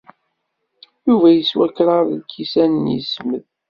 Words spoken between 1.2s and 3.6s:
yeswa kraḍ lkisan n yismed.